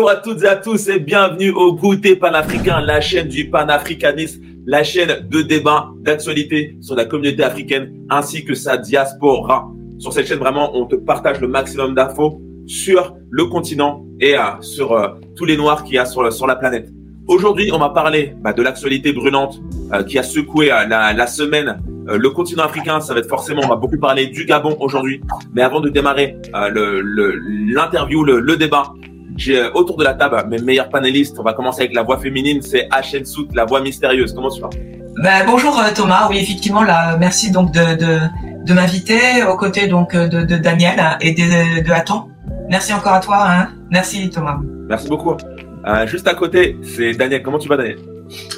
[0.00, 4.40] Bonjour à toutes et à tous et bienvenue au Goûter panafricain, la chaîne du panafricanisme,
[4.64, 9.70] la chaîne de débat, d'actualité sur la communauté africaine ainsi que sa diaspora.
[9.98, 14.40] Sur cette chaîne, vraiment, on te partage le maximum d'infos sur le continent et euh,
[14.62, 16.88] sur euh, tous les noirs qu'il y a sur, la planète.
[17.28, 19.60] Aujourd'hui, on va parler bah, de l'actualité brûlante
[19.92, 23.02] euh, qui a secoué la, semaine le continent africain.
[23.02, 25.20] Ça va être forcément, on va beaucoup parler du Gabon aujourd'hui.
[25.52, 28.94] Mais avant de démarrer l'interview, le, débat,
[29.74, 31.36] autour de la table mes meilleurs panélistes.
[31.38, 33.24] On va commencer avec la voix féminine, c'est H.N.
[33.24, 34.32] Sout, la voix mystérieuse.
[34.32, 34.70] Comment tu vas?
[35.22, 38.18] Bah, Bonjour Thomas, oui effectivement, là, merci donc de, de,
[38.64, 42.24] de m'inviter aux côtés donc de, de Daniel et de, de Hatton.
[42.70, 43.44] Merci encore à toi.
[43.48, 43.68] Hein.
[43.90, 44.60] Merci Thomas.
[44.88, 45.34] Merci beaucoup.
[45.86, 47.42] Euh, juste à côté, c'est Daniel.
[47.42, 47.98] Comment tu vas Daniel?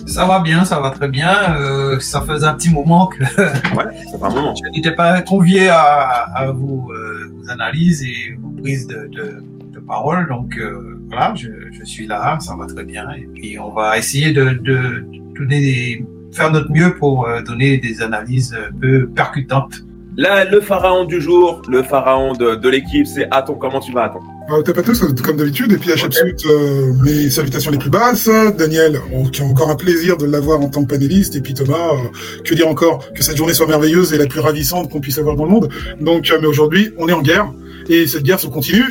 [0.06, 1.56] Ça va bien, ça va très bien.
[1.56, 3.22] Euh, ça faisait un petit moment que
[3.77, 4.54] ouais, ça fait un moment.
[4.54, 6.02] je n'étais pas convié à,
[6.34, 9.42] à vos, euh, vos, analyses et vos prises de
[9.86, 10.28] parole.
[10.28, 13.10] Donc euh, voilà, je, je, suis là, ça va très bien.
[13.12, 15.05] Et puis on va essayer de, de
[15.38, 19.84] donner des, faire notre mieux pour euh, donner des analyses un peu percutantes
[20.16, 23.55] Là, le pharaon du jour, le pharaon de, de l'équipe, c'est Aton.
[23.55, 24.19] Comment tu vas, Aton?
[24.50, 25.72] Euh, T'as pas tous, comme d'habitude.
[25.72, 26.34] Et puis, à chaque okay.
[26.50, 28.28] euh, mes salutations les plus basses.
[28.58, 31.34] Daniel, on, qui a encore un plaisir de l'avoir en tant que panéliste.
[31.36, 32.08] Et puis, Thomas, euh,
[32.44, 33.10] que dire encore?
[33.14, 35.70] Que cette journée soit merveilleuse et la plus ravissante qu'on puisse avoir dans le monde.
[35.98, 37.50] Donc, euh, mais aujourd'hui, on est en guerre.
[37.88, 38.84] Et cette guerre se continue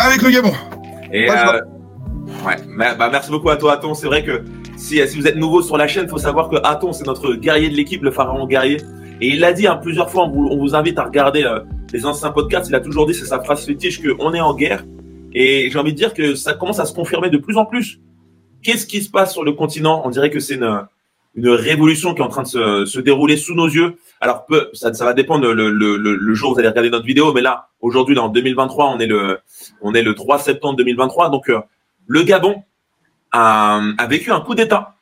[0.00, 0.52] avec le Gabon.
[1.12, 1.60] Et euh,
[2.46, 3.94] ouais, bah, merci beaucoup à toi, Aton.
[3.94, 4.44] C'est vrai que
[4.76, 7.34] si, si vous êtes nouveau sur la chaîne, il faut savoir que Aton, c'est notre
[7.34, 8.78] guerrier de l'équipe, le pharaon guerrier.
[9.20, 11.60] Et il l'a dit hein, plusieurs fois, on vous, on vous, invite à regarder euh,
[11.92, 14.84] les anciens podcasts, il a toujours dit, c'est sa phrase fétiche, qu'on est en guerre.
[15.32, 18.00] Et j'ai envie de dire que ça commence à se confirmer de plus en plus.
[18.62, 20.02] Qu'est-ce qui se passe sur le continent?
[20.04, 20.82] On dirait que c'est une,
[21.34, 23.96] une révolution qui est en train de se, dérouler sous nos yeux.
[24.20, 28.18] Alors ça, va dépendre le, jour où vous allez regarder notre vidéo, mais là, aujourd'hui,
[28.18, 29.38] en 2023, on est le,
[29.80, 31.30] on est le 3 septembre 2023.
[31.30, 31.60] Donc euh,
[32.06, 32.62] le Gabon
[33.32, 34.96] a, vécu un coup d'État.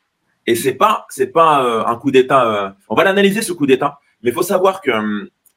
[0.45, 2.75] Et c'est pas, c'est pas euh, un coup d'État.
[2.87, 3.99] on va l'analyser ce coup d'État.
[4.21, 4.91] Mais il faut savoir que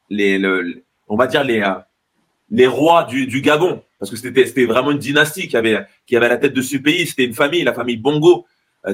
[0.09, 1.75] les, le, on va dire les, euh,
[2.49, 6.27] les rois du, Gabon, parce que c'était, c'était vraiment une dynastie qui avait, qui avait
[6.27, 7.07] à la tête de ce pays.
[7.07, 8.45] C'était une famille, la famille Bongo, euh,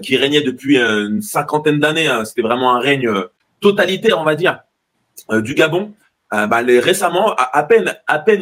[0.02, 2.08] qui régnait depuis une cinquantaine d'années.
[2.08, 2.26] Hein.
[2.26, 4.60] C'était vraiment un règne euh, totalitaire, on va dire,
[5.32, 5.94] du Gabon.
[6.32, 8.42] Bah, récemment, à, peine, à peine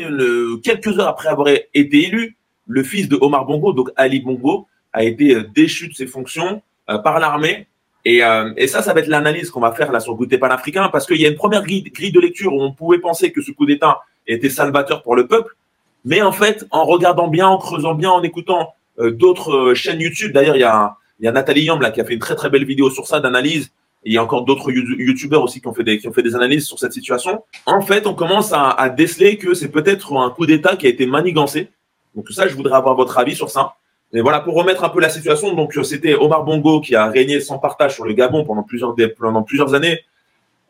[0.62, 2.35] quelques heures après avoir été élu,
[2.68, 7.19] le fils de Omar Bongo, donc Ali Bongo, a été déchu de ses fonctions par
[7.19, 7.68] l'armée
[8.08, 10.88] et, euh, ça, ça va être l'analyse qu'on va faire là sur le goûter panafricain,
[10.88, 13.52] parce qu'il y a une première grille, de lecture où on pouvait penser que ce
[13.52, 15.58] coup d'État était salvateur pour le peuple,
[16.06, 20.00] mais en fait, en regardant bien, en creusant bien, en écoutant euh, d'autres euh, chaînes
[20.00, 22.19] YouTube, d'ailleurs, il y a, il y a Nathalie Yamb là qui a fait une
[22.19, 23.72] très très belle vidéo sur ça d'analyse.
[24.03, 26.35] Il y a encore d'autres YouTubeurs aussi qui ont fait des qui ont fait des
[26.35, 27.44] analyses sur cette situation.
[27.66, 30.89] En fait, on commence à, à déceler que c'est peut-être un coup d'État qui a
[30.89, 31.69] été manigancé.
[32.16, 33.75] Donc ça, je voudrais avoir votre avis sur ça.
[34.13, 37.07] Mais voilà, pour remettre un peu la situation, donc euh, c'était Omar Bongo qui a
[37.07, 39.99] régné sans partage sur le Gabon pendant plusieurs, pendant plusieurs années.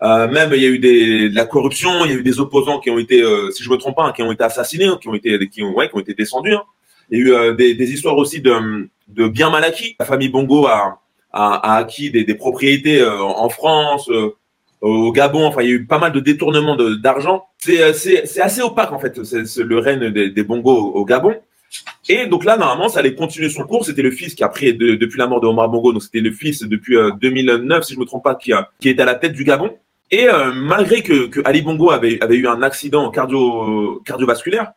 [0.03, 2.39] Euh, même il y a eu des, de la corruption, il y a eu des
[2.39, 4.89] opposants qui ont été, euh, si je me trompe pas, hein, qui ont été assassinés,
[5.01, 6.53] qui ont été, qui ont, ouais, qui ont été descendus.
[6.53, 6.63] Hein.
[7.09, 9.95] Il y a eu euh, des, des, histoires aussi de, de biens mal acquis.
[9.99, 10.99] La famille Bongo a,
[11.31, 14.09] acquis des, propriétés euh, en France,
[14.81, 15.45] au Gabon.
[15.45, 17.45] Enfin, il y a eu pas mal de détournements d'argent.
[17.57, 21.35] C'est, c'est, assez opaque en fait, le règne des, Bongo au Gabon.
[22.09, 23.85] Et donc là, normalement, ça allait continuer son cours.
[23.85, 26.21] C'était le fils qui a pris de, depuis la mort de Omar Bongo, donc c'était
[26.21, 29.15] le fils depuis euh, 2009, si je me trompe pas, qui, a, était à la
[29.15, 29.75] tête du Gabon.
[30.09, 34.71] Et euh, malgré que, Ali Bongo avait, eu un accident cardio, cardiovasculaire,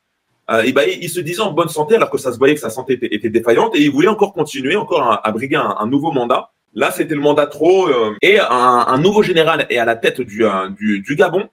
[0.51, 2.55] euh, et ben, il, il, se disait en bonne santé alors que ça se voyait
[2.55, 6.11] que sa santé était, défaillante et il voulait encore continuer, encore à, briguer un, nouveau
[6.11, 6.51] mandat.
[6.75, 10.45] Là, c'était le mandat trop euh, et un, nouveau général est à la tête du,
[10.45, 11.49] euh, du, Gabon.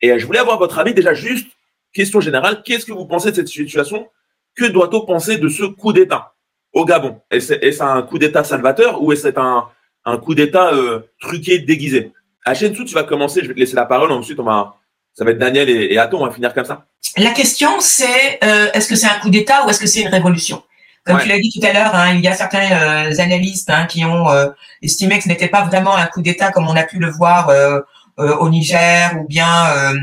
[0.00, 1.50] Et je voulais avoir votre avis déjà juste
[1.92, 2.62] question générale.
[2.64, 4.08] Qu'est-ce que vous pensez de cette situation?
[4.54, 6.34] Que doit-on penser de ce coup d'État
[6.72, 7.20] au Gabon?
[7.30, 9.68] Est-ce un coup d'État salvateur ou est-ce un,
[10.04, 12.12] un coup d'État euh, truqué, déguisé?
[12.44, 14.76] Hachentou, tu vas commencer, je vais te laisser la parole, ensuite on va,
[15.14, 16.86] ça va être Daniel et, et Aton, on va finir comme ça.
[17.16, 20.08] La question c'est, euh, est-ce que c'est un coup d'État ou est-ce que c'est une
[20.08, 20.62] révolution?
[21.04, 21.22] Comme ouais.
[21.22, 24.04] tu l'as dit tout à l'heure, hein, il y a certains euh, analystes hein, qui
[24.04, 24.48] ont euh,
[24.82, 27.48] estimé que ce n'était pas vraiment un coup d'État comme on a pu le voir
[27.48, 27.80] euh,
[28.18, 29.94] au Niger ou bien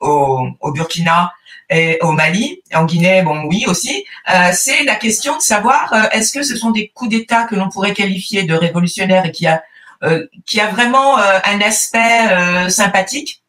[0.00, 1.32] au, au Burkina
[1.70, 6.02] et au Mali, en Guinée, bon oui aussi, euh, c'est la question de savoir euh,
[6.10, 9.46] est-ce que ce sont des coups d'État que l'on pourrait qualifier de révolutionnaires et qui
[9.46, 9.62] a
[10.02, 13.41] euh, qui a vraiment un aspect sympathique?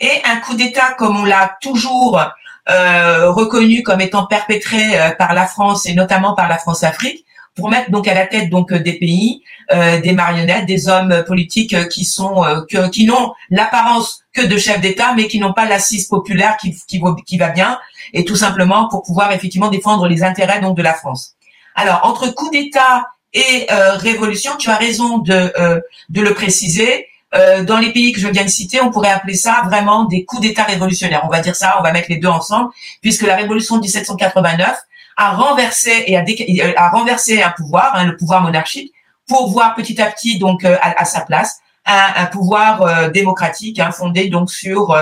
[0.00, 2.20] Et un coup d'État comme on l'a toujours
[2.66, 4.80] reconnu comme étant perpétré
[5.18, 7.24] par la France et notamment par la France-Afrique
[7.56, 9.42] pour mettre donc à la tête donc des pays
[9.72, 14.80] euh, des marionnettes, des hommes politiques qui sont euh, qui n'ont l'apparence que de chefs
[14.80, 17.78] d'État, mais qui n'ont pas l'assise populaire qui, qui, qui va bien,
[18.12, 21.36] et tout simplement pour pouvoir effectivement défendre les intérêts donc de la France.
[21.76, 27.06] Alors, entre coup d'État et euh, révolution, tu as raison de, euh, de le préciser.
[27.34, 30.24] Euh, dans les pays que je viens de citer, on pourrait appeler ça vraiment des
[30.24, 31.22] coups d'État révolutionnaires.
[31.24, 32.70] On va dire ça, on va mettre les deux ensemble,
[33.02, 34.76] puisque la révolution de 1789
[35.16, 36.24] a renversé et a,
[36.76, 38.92] a renversé un pouvoir, hein, le pouvoir monarchique,
[39.28, 44.28] pour voir petit à petit donc à, sa place un, un pouvoir démocratique hein, fondé
[44.28, 44.96] donc sur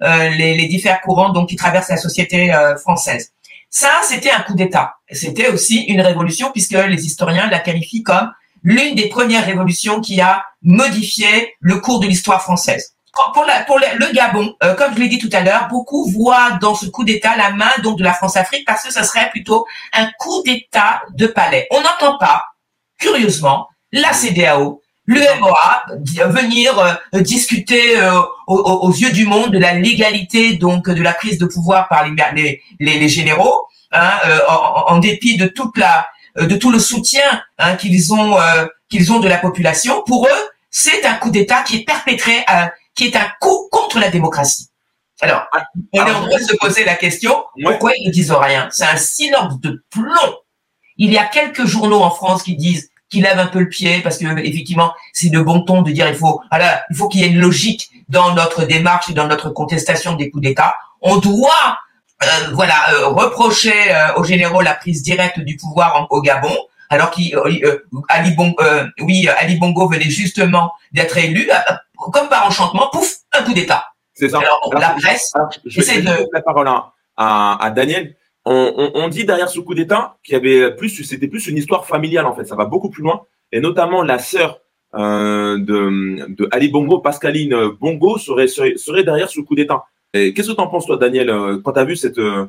[0.00, 2.52] les, les différents courants donc qui traversent la société
[2.82, 3.30] française.
[3.70, 4.94] Ça, c'était un coup d'État.
[5.10, 8.32] C'était aussi une révolution puisque les historiens la qualifient comme
[8.62, 12.94] l'une des premières révolutions qui a modifié le cours de l'histoire française.
[13.34, 16.86] Pour, le Gabon, euh, comme je l'ai dit tout à l'heure, beaucoup voient dans ce
[16.86, 20.42] coup d'État la main donc de la France-Afrique parce que ce serait plutôt un coup
[20.44, 21.66] d'État de palais.
[21.70, 22.44] On n'entend pas,
[22.98, 25.86] curieusement, la CDAO, le MOA
[26.28, 31.38] venir euh, discuter euh, aux, yeux du monde de la légalité donc de la prise
[31.38, 34.10] de pouvoir par les, généraux, hein,
[34.86, 38.36] en, dépit de toute la de tout le soutien hein, qu'ils ont
[38.88, 40.02] qu'ils ont de la population.
[40.06, 42.44] Pour eux, c'est un coup d'État qui est perpétré,
[42.94, 44.68] qui est un coup contre la démocratie.
[45.20, 45.46] Alors,
[45.92, 48.68] on est en train de se poser la question pourquoi ils ne disent rien?
[48.70, 50.34] C'est un silence de plomb.
[50.96, 54.00] Il y a quelques journaux en France qui disent qui lève un peu le pied
[54.00, 57.22] parce que effectivement c'est de bon ton de dire il faut voilà il faut qu'il
[57.22, 60.76] y ait une logique dans notre démarche et dans notre contestation des coups d'État.
[61.00, 61.87] On doit euh,
[62.52, 66.56] voilà euh, reprocher euh, aux généraux la prise directe du pouvoir au Gabon
[66.90, 67.62] alors qu'Ali
[68.08, 68.56] Ali Bongo,
[69.00, 71.48] oui Ali Bongo venait justement d'être élu
[71.96, 73.86] comme par enchantement pouf un coup d'État.
[74.14, 74.38] C'est ça.
[74.38, 75.32] Alors, la presse
[75.66, 78.16] je, vais de la parole à, à Daniel
[78.50, 82.26] on, dit derrière ce coup d'État qu'il y avait plus, c'était plus une histoire familiale
[82.26, 82.44] en fait.
[82.44, 83.22] Ça va beaucoup plus loin,
[83.52, 84.60] et notamment la sœur
[84.94, 89.84] euh, de, Ali Bongo, Pascaline Bongo, serait, serait, derrière ce coup d'État.
[90.12, 92.46] Qu'est-ce que tu en penses toi, Daniel, euh, quand tu as vu cette, euh,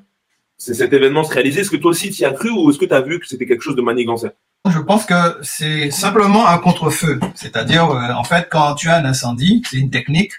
[0.58, 2.86] cet événement se réaliser Est-ce que toi aussi tu y as cru ou est-ce que
[2.86, 4.30] tu as vu que c'était quelque chose de manigancé?
[4.70, 7.20] Je pense que c'est simplement un contre-feu.
[7.34, 10.34] C'est-à-dire, en fait, quand tu as un incendie, c'est une technique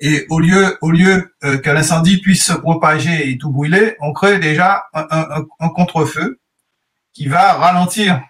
[0.00, 4.12] et au lieu, au lieu euh, que l'incendie puisse se propager et tout brûler, on
[4.12, 6.40] crée déjà un, un, contre-feu
[7.12, 8.20] qui va ralentir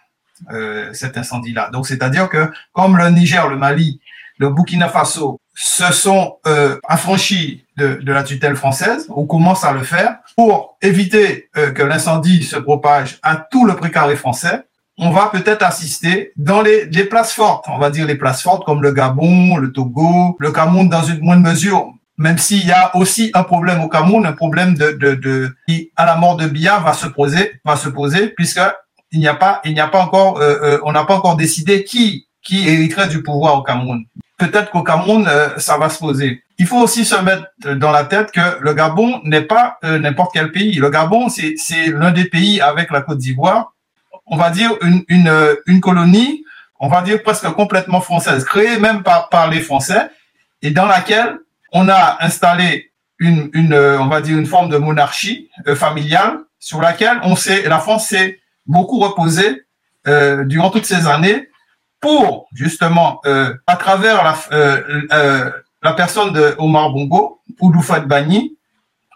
[0.51, 1.71] euh, cet incendie-là.
[1.71, 4.01] Donc, c'est-à-dire que comme le Niger, le Mali,
[4.39, 9.73] le Burkina Faso se sont euh, affranchis de, de, la tutelle française, on commence à
[9.73, 14.63] le faire pour éviter euh, que l'incendie se propage à tout le précaré français.
[14.99, 18.65] On va peut-être assister dans les, les, places fortes, on va dire les places fortes
[18.65, 22.95] comme le Gabon, le Togo, le Cameroun dans une moindre mesure, même s'il y a
[22.97, 26.47] aussi un problème au Cameroun, un problème de, de, de qui à la mort de
[26.47, 28.61] Biya va se poser, va se poser, puisque
[29.13, 31.37] il n'y a pas, il n'y a pas encore, euh, euh, on n'a pas encore
[31.37, 34.05] décidé qui qui hériterait du pouvoir au Cameroun.
[34.45, 36.43] Peut-être qu'au Cameroun, euh, ça va se poser.
[36.59, 37.45] Il faut aussi se mettre
[37.77, 40.75] dans la tête que le Gabon n'est pas n'importe quel pays.
[40.75, 41.57] Le Gabon, c'est
[41.89, 43.73] l'un des pays avec la Côte d'Ivoire
[44.27, 45.05] on va dire, une,
[45.67, 46.45] une colonie,
[46.81, 50.11] on va dire presque complètement française, créée même par, les Français,
[50.63, 51.39] et dans laquelle
[51.73, 53.51] on a installé une,
[54.01, 57.35] on va dire, une forme de monarchie euh, familiale sur laquelle on
[57.67, 59.65] la France s'est beaucoup reposée
[60.09, 61.49] euh, durant toutes ces années
[62.03, 64.83] pour justement, euh, à travers la, euh,
[65.13, 65.51] euh,
[65.83, 68.59] la personne de Omar Bongo ou d'Oufat Bani,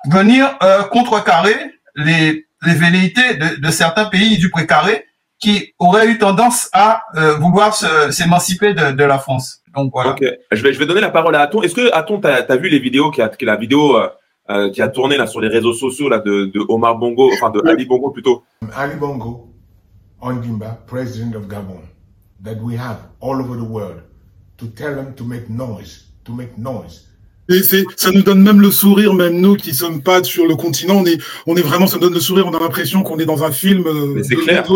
[0.08, 0.56] venir
[0.90, 1.56] contrecarrer
[1.96, 5.04] les les velléités de, de, certains pays du précaré
[5.38, 9.60] qui auraient eu tendance à euh, vouloir s'émanciper de, de, la France.
[9.74, 10.12] Donc voilà.
[10.12, 11.60] Ok, je vais, je vais donner la parole à Aton.
[11.62, 13.98] Est-ce que Aton, tu as, vu les vidéos qui a, qui, la vidéo
[14.72, 17.60] qui a tourné là sur les réseaux sociaux là de, de Omar Bongo, enfin de
[17.68, 18.44] Ali Bongo plutôt?
[18.74, 19.52] Ali Bongo,
[20.20, 21.80] Ondimba, president of Gabon,
[22.44, 24.02] that we have all over the world,
[24.58, 27.02] to tell them to make noise, to make noise.
[27.48, 30.56] Et c'est, ça nous donne même le sourire, même nous qui sommes pas sur le
[30.56, 33.18] continent, on est, on est vraiment, ça nous donne le sourire, on a l'impression qu'on
[33.18, 33.86] est dans un film.
[33.86, 34.66] Euh, c'est clair.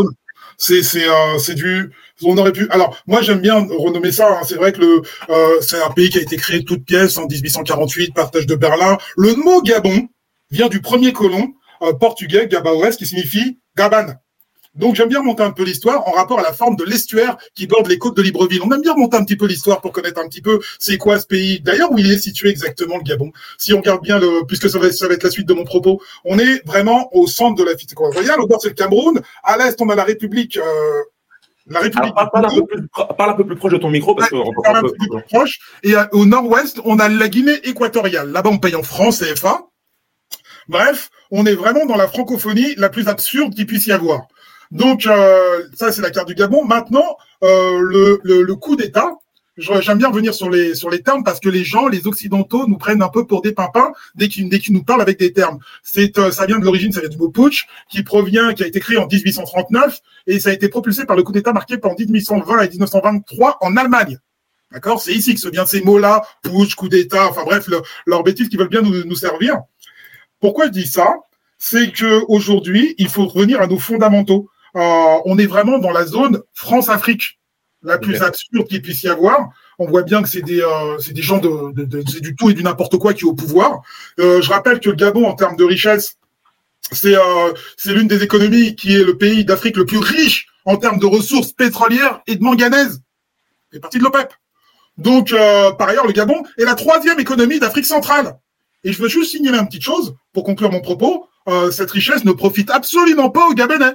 [0.56, 1.90] C'est, c'est, euh, c'est du,
[2.22, 2.68] on aurait pu.
[2.70, 4.38] Alors, moi, j'aime bien renommer ça.
[4.38, 4.42] Hein.
[4.46, 7.26] C'est vrai que le, euh, c'est un pays qui a été créé toute pièce en
[7.26, 8.98] 1848, partage de Berlin.
[9.16, 10.08] Le mot Gabon
[10.50, 14.18] vient du premier colon euh, portugais Gabaoès, qui signifie Gabane.
[14.74, 17.66] Donc j'aime bien remonter un peu l'histoire en rapport à la forme de l'estuaire qui
[17.66, 18.62] borde les côtes de Libreville.
[18.62, 21.18] On aime bien remonter un petit peu l'histoire pour connaître un petit peu c'est quoi
[21.18, 21.60] ce pays.
[21.60, 23.32] D'ailleurs où il est situé exactement le Gabon.
[23.58, 25.64] Si on regarde bien le, puisque ça va, ça va être la suite de mon
[25.64, 28.40] propos, on est vraiment au centre de la fête royale.
[28.40, 30.56] Au nord c'est le Cameroun, à l'est on a la République.
[30.56, 30.62] Euh,
[31.66, 32.14] la République.
[32.14, 34.78] parle, un peu plus, parle, un peu plus, proche de ton micro parce qu'on parle
[34.78, 35.58] un peu plus proche.
[35.82, 38.30] Et euh, au nord-ouest, on a la Guinée équatoriale.
[38.30, 39.62] Là-bas, on paye en francs CFA.
[40.68, 44.28] Bref, on est vraiment dans la francophonie la plus absurde qu'il puisse y avoir.
[44.70, 46.64] Donc euh, ça c'est la carte du Gabon.
[46.64, 49.16] Maintenant euh, le, le, le, coup d'État,
[49.56, 52.78] j'aime bien revenir sur les sur les termes parce que les gens, les occidentaux, nous
[52.78, 55.58] prennent un peu pour des pimpins dès qu'ils nous parlent avec des termes.
[55.82, 58.66] C'est euh, ça vient de l'origine, ça vient du mot putsch, qui provient, qui a
[58.66, 61.94] été créé en 1839 et ça a été propulsé par le coup d'État marqué en
[61.98, 64.18] 1820 et 1923 en Allemagne.
[64.70, 65.02] D'accord?
[65.02, 67.68] C'est ici que se vient ces mots-là, putsch, coup d'État, enfin bref,
[68.06, 69.56] leurs bêtises qui veulent bien nous, nous servir.
[70.40, 71.16] Pourquoi je dis ça?
[71.58, 74.48] C'est que aujourd'hui, il faut revenir à nos fondamentaux.
[74.76, 77.40] Euh, on est vraiment dans la zone France-Afrique
[77.82, 79.50] la plus absurde qu'il puisse y avoir.
[79.78, 82.36] On voit bien que c'est des, euh, c'est des gens de, de, de c'est du
[82.36, 83.80] tout et du n'importe quoi qui est au pouvoir.
[84.18, 86.16] Euh, je rappelle que le Gabon, en termes de richesse,
[86.92, 90.76] c'est euh, c'est l'une des économies qui est le pays d'Afrique le plus riche en
[90.76, 93.00] termes de ressources pétrolières et de manganèse.
[93.72, 94.32] C'est parti de l'OPEP.
[94.98, 95.30] Donc,
[95.78, 98.36] par ailleurs, le Gabon est la troisième économie d'Afrique centrale.
[98.84, 101.26] Et je veux juste signaler une petite chose pour conclure mon propos.
[101.70, 103.94] Cette richesse ne profite absolument pas aux Gabonais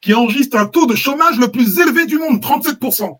[0.00, 3.18] qui enregistre un taux de chômage le plus élevé du monde, 37%.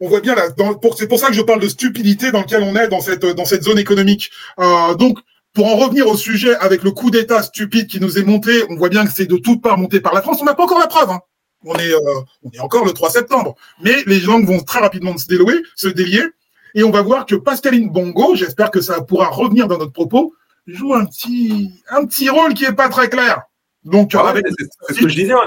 [0.00, 0.48] On voit bien là,
[0.96, 3.44] c'est pour ça que je parle de stupidité dans lequel on est dans cette dans
[3.44, 4.32] cette zone économique.
[4.58, 5.18] Euh, donc,
[5.54, 8.74] pour en revenir au sujet avec le coup d'État stupide qui nous est montré, on
[8.74, 10.38] voit bien que c'est de toutes parts monté par la France.
[10.40, 11.10] On n'a pas encore la preuve.
[11.10, 11.20] Hein.
[11.64, 15.16] On est euh, on est encore le 3 septembre, mais les langues vont très rapidement
[15.16, 16.24] se délouer, se délier,
[16.74, 20.34] et on va voir que Pascaline Bongo, j'espère que ça pourra revenir dans notre propos,
[20.66, 23.42] joue un petit un petit rôle qui est pas très clair.
[23.84, 25.32] Donc, c'est ce que je disais.
[25.32, 25.46] Hein.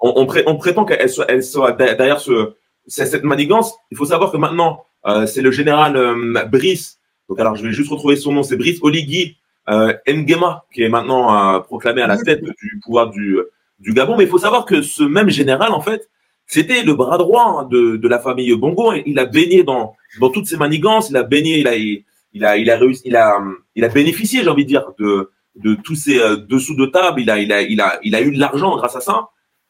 [0.00, 2.54] On, prétend qu'elle soit, elle soit derrière ce,
[2.86, 3.74] cette manigance.
[3.90, 6.98] Il faut savoir que maintenant, euh, c'est le général euh, Brice.
[7.28, 8.42] Donc, alors, je vais juste retrouver son nom.
[8.42, 9.36] C'est Brice Oligui
[9.68, 13.38] euh, Ngema qui est maintenant euh, proclamé à la tête du pouvoir du,
[13.78, 14.16] du Gabon.
[14.16, 16.08] Mais il faut savoir que ce même général, en fait,
[16.46, 18.92] c'était le bras droit hein, de, de la famille Bongo.
[19.06, 21.10] Il a baigné dans, dans toutes ces manigances.
[21.10, 23.38] Il a baigné, il a, il a, il a réussi, il a,
[23.76, 25.30] il a bénéficié, j'ai envie de dire, de,
[25.62, 27.20] de tous ces euh, dessous de table.
[27.20, 29.28] Il a, il a, il a, il a eu de l'argent grâce à ça.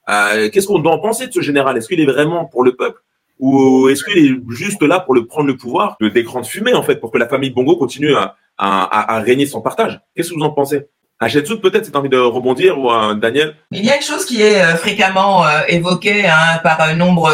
[0.09, 1.77] Euh, Qu'est-ce qu'on doit en penser de ce général?
[1.77, 3.01] Est-ce qu'il est vraiment pour le peuple?
[3.39, 6.75] Ou est-ce qu'il est juste là pour le prendre le pouvoir, le d'écran de fumée
[6.75, 8.15] en fait, pour que la famille Bongo continue
[8.59, 10.01] à, régner son partage?
[10.15, 10.89] Qu'est-ce que vous en pensez?
[11.21, 13.55] Achetsu, peut-être, c'est envie de rebondir ou euh, Daniel?
[13.71, 17.31] Il y a une chose qui est euh, fréquemment évoquée hein, par un nombre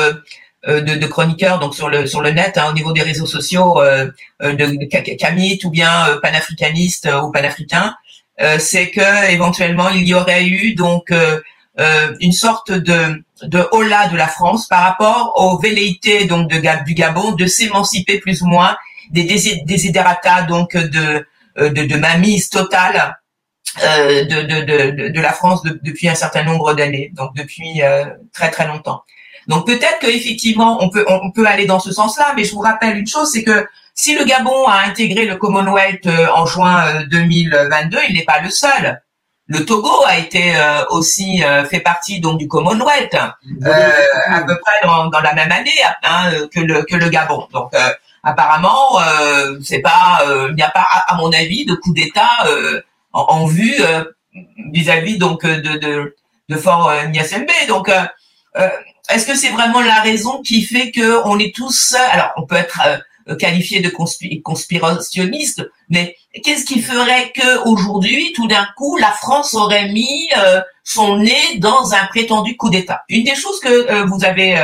[0.66, 3.76] de, de, chroniqueurs donc sur le sur le net hein, au niveau des réseaux sociaux
[4.40, 8.05] de, de ou bien panafricaniste ou panafricain euh,
[8.58, 11.40] c'est que éventuellement il y aurait eu donc euh,
[11.78, 16.84] euh, une sorte de de hola de la France par rapport aux velléités donc de
[16.84, 18.76] du Gabon de s'émanciper plus ou moins
[19.10, 19.24] des
[19.64, 21.26] désiderata donc de
[21.56, 23.18] de, de mamise totale
[23.82, 27.80] euh, de, de, de, de, la France depuis un certain nombre d'années, donc depuis
[28.32, 29.02] très très longtemps.
[29.48, 32.96] Donc peut-être qu'effectivement on peut on peut aller dans ce sens-là, mais je vous rappelle
[32.96, 33.66] une chose, c'est que
[33.98, 38.40] si le Gabon a intégré le Commonwealth euh, en juin 2022, euh, il n'est pas
[38.40, 39.02] le seul.
[39.48, 43.36] Le Togo a été euh, aussi fait partie donc du Commonwealth à
[44.46, 45.70] peu près dans, la même année
[46.02, 47.46] hein, que le que le Gabon.
[47.52, 47.72] Donc
[48.24, 48.98] apparemment
[49.62, 52.44] c'est pas il n'y a pas à, mon avis de coup d'État
[53.12, 53.76] en, vue
[54.72, 56.16] vis-à-vis donc de de,
[56.48, 57.46] de Fort Niasembe.
[57.68, 57.88] Donc
[59.08, 62.56] est-ce que c'est vraiment la raison qui fait que on est tous alors on peut
[62.56, 62.96] être euh,
[63.34, 63.90] qualifié de
[64.42, 70.60] conspirationniste, mais qu'est-ce qui ferait que aujourd'hui, tout d'un coup, la France aurait mis euh,
[70.84, 73.02] son nez dans un prétendu coup d'État?
[73.08, 74.56] Une des choses que euh, vous avez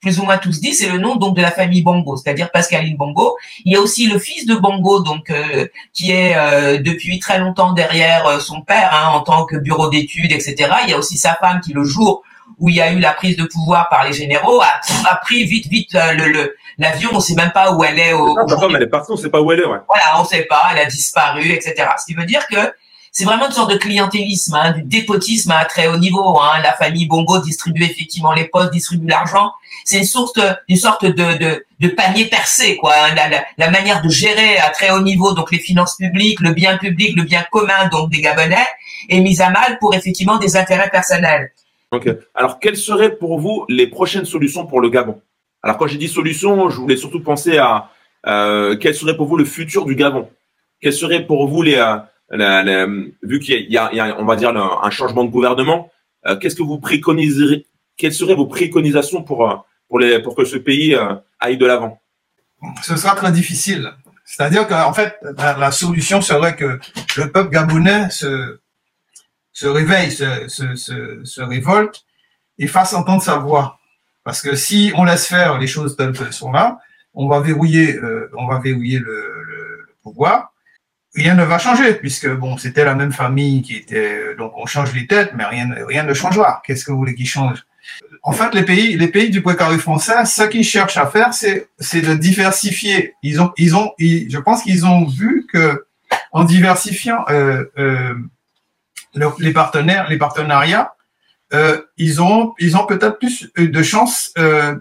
[0.00, 2.96] plus ou moins tous dit, c'est le nom donc de la famille Bongo, c'est-à-dire Pascaline
[2.96, 3.36] Bongo.
[3.64, 5.32] Il y a aussi le fils de Bongo, donc
[5.92, 6.36] qui est
[6.78, 10.70] depuis très longtemps derrière son père hein, en tant que bureau d'études, etc.
[10.84, 12.22] Il y a aussi sa femme qui, le jour
[12.58, 15.44] où il y a eu la prise de pouvoir par les généraux, a, a pris
[15.44, 18.12] vite, vite le, le, L'avion, on sait même pas où elle est.
[18.12, 19.66] Au, non, femme, elle est partie, on sait pas où elle est.
[19.66, 19.78] Ouais.
[19.88, 21.74] Voilà, on sait pas, elle a disparu, etc.
[21.98, 22.72] Ce qui veut dire que
[23.10, 26.38] c'est vraiment une sorte de clientélisme, hein, du dépotisme à très haut niveau.
[26.40, 26.60] Hein.
[26.62, 29.50] La famille Bongo distribue effectivement les postes, distribue l'argent.
[29.84, 32.92] C'est une sorte, une sorte de, de, de panier percé, quoi.
[32.94, 33.14] Hein.
[33.16, 36.52] La, la, la, manière de gérer à très haut niveau, donc les finances publiques, le
[36.52, 38.66] bien public, le bien commun, donc des Gabonais,
[39.08, 41.50] est mise à mal pour effectivement des intérêts personnels.
[41.90, 42.08] Ok.
[42.34, 45.20] Alors, quelles seraient pour vous les prochaines solutions pour le Gabon?
[45.68, 47.90] Alors quand j'ai dit solution, je voulais surtout penser à
[48.26, 50.30] euh, quel serait pour vous le futur du Gabon?
[50.80, 51.76] Quel serait pour vous les,
[52.32, 55.90] euh, vu qu'il y, a, on va dire un changement de gouvernement,
[56.26, 57.66] euh, qu'est-ce que vous préconiserez
[57.98, 60.96] Quelles seraient vos préconisations pour pour les pour que ce pays
[61.38, 62.00] aille de l'avant?
[62.82, 63.92] Ce sera très difficile.
[64.24, 66.80] C'est-à-dire qu'en fait, la, solution serait que
[67.18, 68.58] le peuple gabonais se
[69.52, 72.06] se réveille, se, se, se révolte
[72.56, 73.77] et fasse entendre sa voix.
[74.28, 76.80] Parce que si on laisse faire les choses telles qu'elles sont là,
[77.14, 80.52] on va verrouiller, euh, on va verrouiller le, le, pouvoir.
[81.14, 84.34] Rien ne va changer puisque bon, c'était la même famille qui était.
[84.36, 86.60] Donc on change les têtes, mais rien, rien ne changera.
[86.62, 87.64] Qu'est-ce que vous voulez qu'il change
[88.22, 91.70] en fait, les pays, les pays du précaré français, ce qu'ils cherchent à faire, c'est,
[91.94, 93.14] de diversifier.
[93.22, 95.86] Ils ont, ils ont, je pense qu'ils ont vu que
[96.32, 98.14] en diversifiant euh, euh,
[99.38, 100.92] les partenaires, les partenariats,
[101.54, 104.76] euh, ils ont, ils ont peut-être plus de chances euh,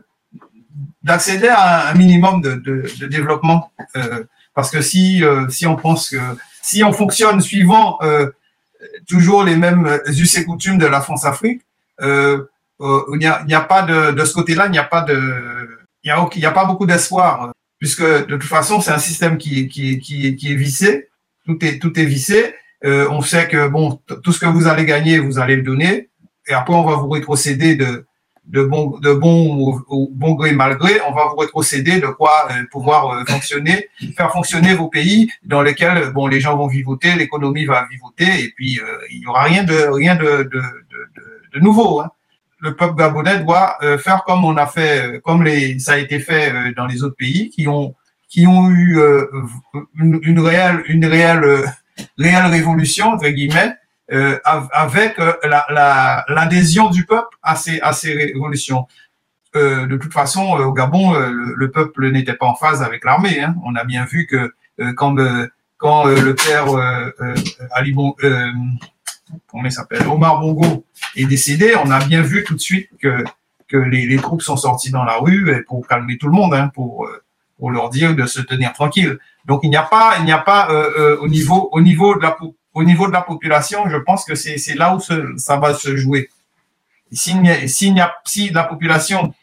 [1.04, 3.72] d'accéder à un minimum de, de, de développement.
[3.96, 6.18] Euh, parce que si, euh, si on pense que
[6.62, 7.98] si on fonctionne suivant
[9.08, 11.62] toujours les mêmes us et coutumes de la France-Afrique,
[12.02, 12.42] il
[13.14, 15.18] n'y a, y a pas de, de ce côté-là, il n'y a pas de,
[16.04, 19.70] il y a, a pas beaucoup d'espoir, puisque de toute façon c'est un système qui,
[19.70, 21.08] qui, qui, qui est vissé,
[21.46, 22.54] tout est, tout est vissé.
[22.84, 26.10] on sait que bon, tout ce que vous allez gagner, vous allez le donner
[26.48, 28.06] et après on va vous rétrocéder de
[28.48, 32.48] de bon de bon ou, bon gré mal gré, on va vous rétrocéder de quoi
[32.52, 37.16] euh, pouvoir euh, fonctionner, faire fonctionner vos pays dans lesquels bon les gens vont vivoter,
[37.16, 40.62] l'économie va vivoter et puis euh, il y aura rien de rien de de, de,
[41.56, 42.00] de nouveau.
[42.00, 42.12] Hein.
[42.60, 46.74] Le peuple gabonais doit faire comme on a fait, comme les ça a été fait
[46.76, 47.94] dans les autres pays qui ont
[48.30, 49.00] qui ont eu
[49.94, 51.66] une, une réelle une réelle
[52.18, 53.76] réelle révolution entre guillemets
[54.10, 54.40] euh,
[54.72, 55.34] avec euh,
[56.30, 58.88] l'adhésion la, du peuple à ces, à ces révolutions.
[59.58, 63.42] Euh, de toute façon, au Gabon, le, peuple n'était pas en phase avec l'armée.
[63.42, 63.56] Hein.
[63.66, 64.54] On a bien vu que
[64.96, 65.16] quand,
[65.78, 66.68] quand le père
[67.72, 68.16] Ali bon,
[69.48, 70.86] comment s'appelle, Omar Bongo
[71.16, 73.24] est décédé, on a bien vu tout de suite que
[73.68, 76.70] que les, les troupes sont sorties dans la rue pour calmer tout le monde, hein,
[76.74, 77.10] pour
[77.58, 79.18] pour leur dire de se tenir tranquille.
[79.46, 80.70] Donc il n'y a pas il n'y a pas
[81.20, 82.32] au niveau au niveau de la
[82.78, 86.30] au niveau de la population, je pense que c'est là où ça va se jouer.
[87.12, 87.34] Si,
[88.52, 89.34] la population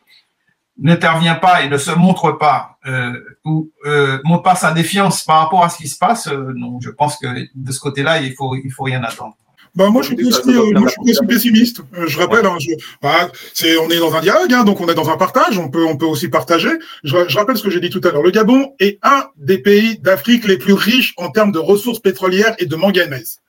[0.79, 5.41] n'intervient pas et ne se montre pas euh, ou euh, montre pas sa défiance par
[5.41, 8.35] rapport à ce qui se passe, euh, non, je pense que de ce côté-là, il
[8.35, 9.37] faut il faut rien attendre.
[9.75, 10.31] Bah moi je suis plus,
[10.73, 11.81] moi, je suis pessimiste.
[12.07, 12.57] je rappelle, hein,
[13.03, 15.59] bah, c'est on est dans un dialogue, hein, donc on est dans un partage.
[15.59, 16.71] On peut on peut aussi partager.
[17.03, 18.23] Je, je rappelle ce que j'ai dit tout à l'heure.
[18.23, 22.55] Le Gabon est un des pays d'Afrique les plus riches en termes de ressources pétrolières
[22.59, 23.41] et de manganèse.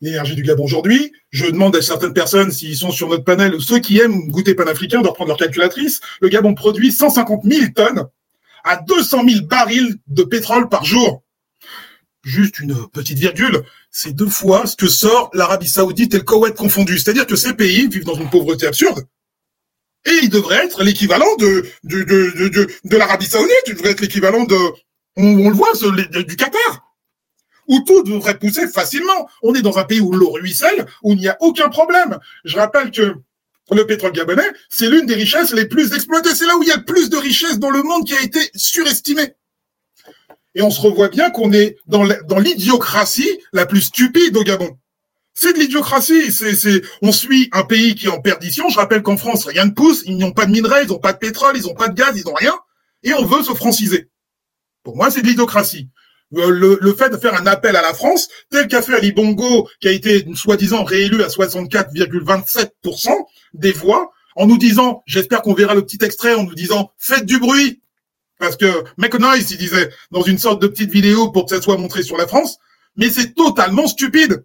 [0.00, 1.12] L'énergie du Gabon aujourd'hui.
[1.30, 5.02] Je demande à certaines personnes s'ils sont sur notre panel, ceux qui aiment goûter panafricain,
[5.02, 6.00] de reprendre leur calculatrice.
[6.20, 8.06] Le Gabon produit 150 000 tonnes
[8.64, 11.23] à 200 000 barils de pétrole par jour
[12.24, 16.54] juste une petite virgule, c'est deux fois ce que sort l'Arabie Saoudite et le Koweït
[16.54, 16.98] confondus.
[16.98, 19.06] C'est-à-dire que ces pays vivent dans une pauvreté absurde.
[20.06, 24.00] Et ils devraient être l'équivalent de, de, de, de, de l'Arabie Saoudite, ils devraient être
[24.00, 24.56] l'équivalent de,
[25.16, 26.94] on, le voit, du Qatar.
[27.66, 29.28] Où tout devrait pousser facilement.
[29.42, 32.18] On est dans un pays où l'eau ruisselle, où il n'y a aucun problème.
[32.44, 33.14] Je rappelle que
[33.70, 36.34] le pétrole gabonais, c'est l'une des richesses les plus exploitées.
[36.34, 38.20] C'est là où il y a le plus de richesses dans le monde qui a
[38.20, 39.34] été surestimée.
[40.54, 42.04] Et on se revoit bien qu'on est dans
[42.38, 44.76] l'idiocratie la plus stupide au Gabon.
[45.34, 46.30] C'est de l'idiocratie.
[46.32, 48.68] C'est, c'est, on suit un pays qui est en perdition.
[48.68, 50.02] Je rappelle qu'en France, rien ne pousse.
[50.06, 52.16] Ils n'ont pas de minerais, ils n'ont pas de pétrole, ils n'ont pas de gaz,
[52.16, 52.54] ils n'ont rien.
[53.02, 54.08] Et on veut se franciser.
[54.84, 55.90] Pour moi, c'est de l'idiocratie.
[56.36, 59.12] Euh, le, le, fait de faire un appel à la France, tel qu'a fait Ali
[59.12, 63.10] Bongo, qui a été soi-disant réélu à 64,27%
[63.54, 67.26] des voix, en nous disant, j'espère qu'on verra le petit extrait, en nous disant, faites
[67.26, 67.82] du bruit,
[68.38, 71.76] parce que McNice, il disait dans une sorte de petite vidéo pour que ça soit
[71.76, 72.58] montré sur la France,
[72.96, 74.44] mais c'est totalement stupide.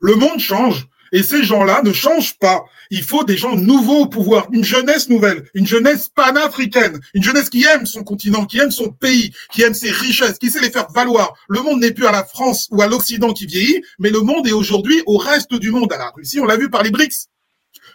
[0.00, 2.64] Le monde change et ces gens-là ne changent pas.
[2.90, 7.48] Il faut des gens nouveaux au pouvoir, une jeunesse nouvelle, une jeunesse panafricaine, une jeunesse
[7.48, 10.70] qui aime son continent, qui aime son pays, qui aime ses richesses, qui sait les
[10.70, 11.34] faire valoir.
[11.48, 14.46] Le monde n'est plus à la France ou à l'Occident qui vieillit, mais le monde
[14.48, 16.40] est aujourd'hui au reste du monde, à la Russie.
[16.40, 17.28] On l'a vu par les BRICS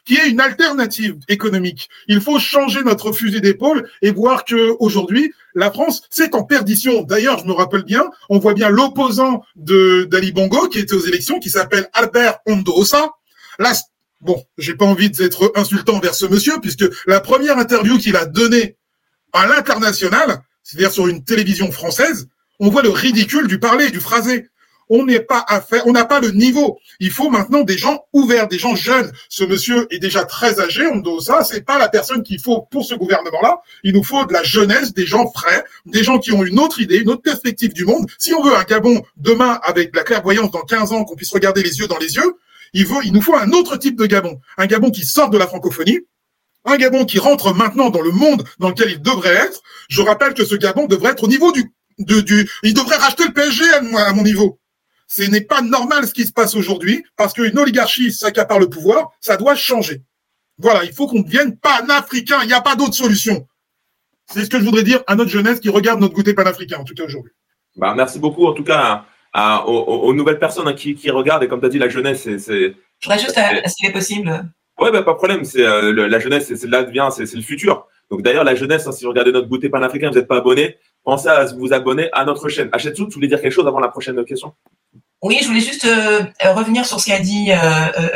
[0.10, 1.88] qui est une alternative économique.
[2.08, 7.04] Il faut changer notre fusil d'épaule et voir que aujourd'hui, la France, c'est en perdition.
[7.04, 11.06] D'ailleurs, je me rappelle bien, on voit bien l'opposant de d'Ali Bongo qui était aux
[11.06, 13.12] élections, qui s'appelle Albert Ondrosa.
[13.60, 13.74] Là,
[14.19, 18.26] bon, j'ai pas envie d'être insultant vers ce monsieur, puisque la première interview qu'il a
[18.26, 18.78] donnée
[19.32, 24.48] à l'international, c'est-à-dire sur une télévision française, on voit le ridicule du parler, du phrasé
[24.89, 26.80] on n'est pas à faire, on n'a pas le niveau.
[26.99, 29.12] Il faut maintenant des gens ouverts, des gens jeunes.
[29.30, 32.62] Ce monsieur est déjà très âgé, on doit ça, c'est pas la personne qu'il faut
[32.71, 33.62] pour ce gouvernement-là.
[33.84, 36.82] Il nous faut de la jeunesse, des gens frais, des gens qui ont une autre
[36.82, 38.10] idée, une autre perspective du monde.
[38.17, 41.63] Si on veut un Gabon demain avec la clairvoyance dans 15 ans, qu'on puisse regarder
[41.63, 42.38] les yeux dans les yeux,
[42.73, 44.39] il, veut, il nous faut un autre type de Gabon.
[44.58, 45.99] Un Gabon qui sort de la francophonie,
[46.65, 49.62] un Gabon qui rentre maintenant dans le monde dans lequel il devrait être.
[49.89, 53.34] Je rappelle que ce Gabon devrait être au niveau du, du, il devrait racheter le
[53.34, 54.59] PSG à mon niveau.
[55.10, 59.12] Ce n'est pas normal ce qui se passe aujourd'hui, parce qu'une oligarchie s'accapare le pouvoir,
[59.19, 60.04] ça doit changer.
[60.60, 63.48] Voilà, il faut qu'on devienne panafricain, il n'y a pas d'autre solution.
[64.28, 66.84] C'est ce que je voudrais dire à notre jeunesse qui regarde notre goûter panafricain, en
[66.84, 67.32] tout cas aujourd'hui.
[67.76, 69.06] Bah, merci beaucoup, en tout cas,
[69.65, 72.76] aux, nouvelles personnes hein, qui, regardent, et comme tu as dit, la jeunesse, c'est...
[73.00, 75.43] Je voudrais juste, s'il est possible, Ouais, bah, pas de problème.
[75.43, 77.88] C'est la jeunesse, c'est l'advient, c'est le futur.
[78.10, 80.78] Donc d'ailleurs, la jeunesse, hein, si vous regardez notre goûter panafricain, vous n'êtes pas abonné,
[81.04, 82.69] pensez à vous abonner à notre chaîne.
[82.72, 84.54] Achète tout, tu voulais dire quelque chose avant la prochaine question?
[85.22, 85.86] Oui, je voulais juste
[86.42, 87.52] revenir sur ce qu'a dit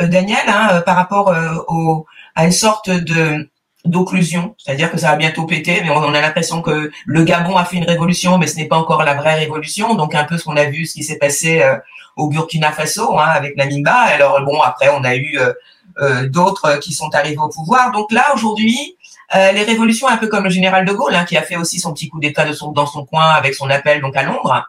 [0.00, 1.34] Daniel hein, par rapport
[1.68, 3.48] au, à une sorte de
[3.84, 7.64] d'occlusion, c'est-à-dire que ça va bientôt péter, mais on a l'impression que le Gabon a
[7.64, 9.94] fait une révolution, mais ce n'est pas encore la vraie révolution.
[9.94, 11.76] Donc un peu ce qu'on a vu, ce qui s'est passé euh,
[12.16, 13.94] au Burkina Faso hein, avec Namibia.
[13.94, 15.52] Alors bon, après on a eu euh,
[15.98, 17.92] euh, d'autres qui sont arrivés au pouvoir.
[17.92, 18.96] Donc là aujourd'hui,
[19.34, 21.92] les révolutions, un peu comme le général de Gaulle, hein, qui a fait aussi son
[21.92, 24.64] petit coup d'État dans son coin avec son appel donc à Londres.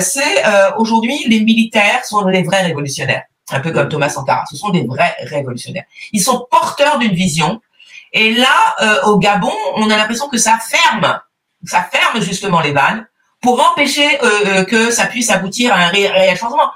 [0.00, 0.42] C'est
[0.76, 4.44] aujourd'hui les militaires sont les vrais révolutionnaires, un peu comme Thomas Sankara.
[4.50, 5.84] Ce sont des vrais révolutionnaires.
[6.12, 7.60] Ils sont porteurs d'une vision
[8.12, 11.20] et là, euh, au Gabon, on a l'impression que ça ferme,
[11.64, 13.06] ça ferme justement les vannes
[13.40, 16.70] pour empêcher euh, euh, que ça puisse aboutir à un réel changement.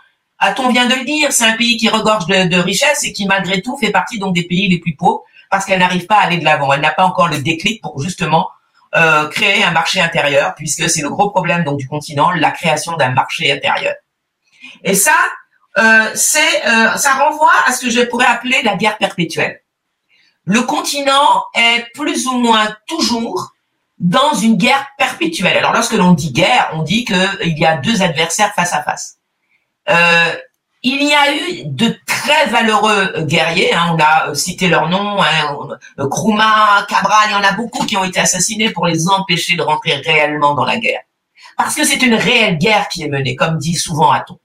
[0.58, 3.26] on vient de le dire, c'est un pays qui regorge de, de richesses et qui
[3.26, 6.26] malgré tout fait partie donc des pays les plus pauvres parce qu'elle n'arrive pas à
[6.26, 6.72] aller de l'avant.
[6.72, 8.48] Elle n'a pas encore le déclic pour justement
[8.94, 12.96] euh, créer un marché intérieur, puisque c'est le gros problème donc du continent, la création
[12.96, 13.94] d'un marché intérieur.
[14.84, 15.16] Et ça,
[15.78, 16.62] euh, c'est,
[16.96, 19.62] ça renvoie à ce que je pourrais appeler la guerre perpétuelle
[20.44, 23.52] le continent est plus ou moins toujours
[23.98, 25.56] dans une guerre perpétuelle.
[25.56, 29.18] Alors lorsque l'on dit guerre, on dit qu'il y a deux adversaires face à face.
[29.88, 30.36] Euh,
[30.82, 35.22] il y a eu de très valeureux guerriers, hein, on a euh, cité leurs noms,
[35.22, 35.78] hein,
[36.10, 39.62] Kruma, Cabral, il y en a beaucoup qui ont été assassinés pour les empêcher de
[39.62, 41.02] rentrer réellement dans la guerre.
[41.56, 44.38] Parce que c'est une réelle guerre qui est menée, comme dit souvent Aton.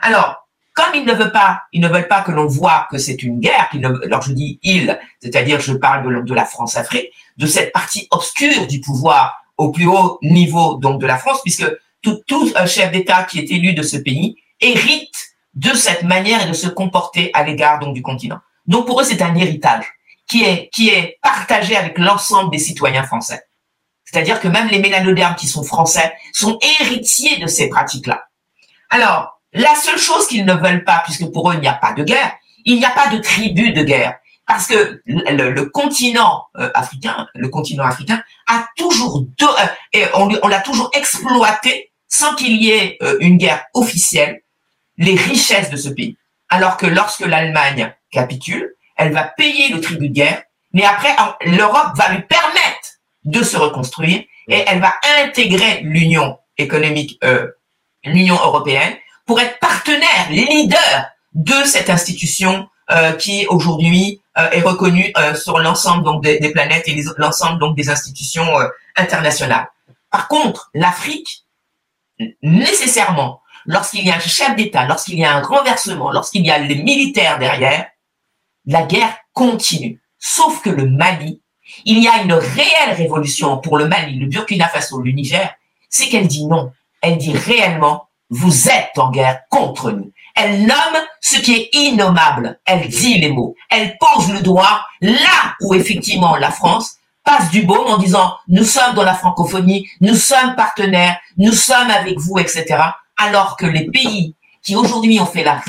[0.00, 3.22] Alors, comme ils ne veulent pas, ils ne veulent pas que l'on voit que c'est
[3.22, 3.68] une guerre,
[4.04, 8.80] alors je dis ils, c'est-à-dire je parle de, la France-Afrique, de cette partie obscure du
[8.80, 11.66] pouvoir au plus haut niveau donc de la France, puisque
[12.02, 16.48] tout, tout chef d'État qui est élu de ce pays hérite de cette manière et
[16.48, 18.38] de se comporter à l'égard donc du continent.
[18.66, 19.86] Donc pour eux c'est un héritage
[20.28, 23.42] qui est qui est partagé avec l'ensemble des citoyens français.
[24.04, 28.24] C'est-à-dire que même les mélanodermes qui sont français sont héritiers de ces pratiques-là.
[28.88, 31.92] Alors, la seule chose qu'ils ne veulent pas, puisque pour eux il n'y a pas
[31.92, 32.32] de guerre,
[32.64, 34.16] il n'y a pas de tribu de guerre,
[34.46, 40.60] parce que le, continent euh, africain, le continent africain a toujours euh, et on, l'a
[40.60, 44.42] toujours exploité sans qu'il y ait euh, une guerre officielle,
[44.98, 46.16] les richesses de ce pays.
[46.48, 51.96] Alors que lorsque l'Allemagne capitule, elle va payer le tribut de guerre, mais après l'Europe
[51.96, 57.20] va lui permettre de se reconstruire et elle va intégrer l'Union économique,
[58.04, 58.94] l'Union européenne,
[59.26, 65.58] pour être partenaire, leader de cette institution euh, qui aujourd'hui euh, est reconnue euh, sur
[65.58, 68.48] l'ensemble donc des, planètes et l'ensemble donc des institutions
[68.96, 69.68] internationales.
[70.10, 71.44] Par contre, l'Afrique,
[72.42, 76.58] nécessairement, lorsqu'il y a un chef d'État, lorsqu'il y a un renversement, lorsqu'il y a
[76.58, 77.86] les militaires derrière,
[78.66, 80.00] la guerre continue.
[80.18, 81.40] Sauf que le Mali,
[81.84, 85.54] il y a une réelle révolution pour le Mali, le Burkina Faso, le Niger,
[85.88, 86.72] c'est qu'elle dit non.
[87.00, 90.12] Elle dit réellement vous êtes en guerre contre nous.
[90.34, 92.60] Elle nomme ce qui est innommable.
[92.64, 93.54] Elle dit les mots.
[93.70, 98.64] Elle pose le doigt là où effectivement la France passe du baume en disant nous
[98.64, 102.76] sommes dans la francophonie, nous sommes partenaires, nous sommes avec vous, etc.
[103.16, 105.60] Alors que les pays qui aujourd'hui ont fait la,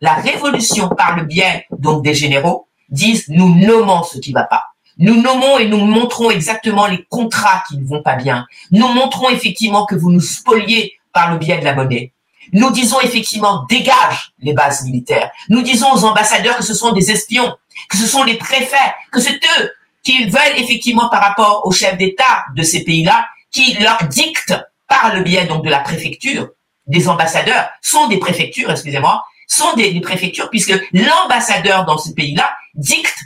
[0.00, 4.64] la révolution par le biais donc des généraux disent nous nommons ce qui va pas.
[4.98, 8.46] Nous nommons et nous montrons exactement les contrats qui ne vont pas bien.
[8.70, 12.12] Nous montrons effectivement que vous nous spoliez par le biais de la monnaie.
[12.52, 15.30] Nous disons effectivement dégage les bases militaires.
[15.48, 17.56] Nous disons aux ambassadeurs que ce sont des espions,
[17.88, 18.76] que ce sont les préfets,
[19.12, 23.74] que c'est eux qui veulent effectivement par rapport aux chefs d'État de ces pays-là, qui
[23.74, 24.54] leur dictent
[24.88, 26.48] par le biais donc de la préfecture,
[26.90, 33.18] des ambassadeurs sont des préfectures, excusez-moi, sont des, préfectures puisque l'ambassadeur dans ce pays-là dicte